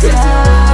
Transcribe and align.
Yeah. 0.00 0.67